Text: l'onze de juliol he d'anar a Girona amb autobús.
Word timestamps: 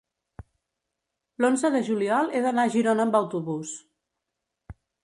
l'onze 1.45 1.71
de 1.75 1.83
juliol 1.91 2.35
he 2.39 2.43
d'anar 2.47 2.67
a 2.71 2.75
Girona 2.79 3.07
amb 3.09 3.21
autobús. 3.25 3.79